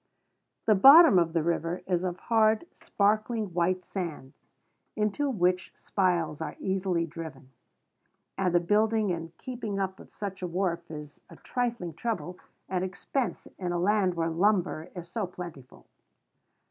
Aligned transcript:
The 0.65 0.73
bottom 0.73 1.19
of 1.19 1.33
the 1.33 1.43
river 1.43 1.83
is 1.85 2.03
of 2.03 2.17
hard, 2.17 2.65
sparkling 2.73 3.53
white 3.53 3.85
sand, 3.85 4.33
into 4.95 5.29
which 5.29 5.71
spiles 5.75 6.41
are 6.41 6.55
easily 6.59 7.05
driven; 7.05 7.51
and 8.35 8.51
the 8.55 8.59
building 8.59 9.11
and 9.11 9.37
keeping 9.37 9.79
up 9.79 9.99
of 9.99 10.11
such 10.11 10.41
a 10.41 10.47
wharf 10.47 10.89
is 10.89 11.21
a 11.29 11.35
trifling 11.35 11.93
trouble 11.93 12.39
and 12.67 12.83
expense 12.83 13.47
in 13.59 13.71
a 13.73 13.77
land 13.77 14.15
where 14.15 14.31
lumber 14.31 14.89
is 14.95 15.07
so 15.07 15.27
plentiful. 15.27 15.85